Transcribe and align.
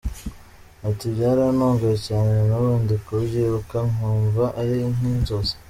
Ati 0.87 1.05
“Byarantunguye 1.15 1.97
cyane, 2.07 2.31
nanubu 2.47 2.77
ndi 2.83 2.95
kubyibuka 3.05 3.77
nkumva 3.91 4.43
ari 4.61 4.75
nk’inzozi. 4.95 5.53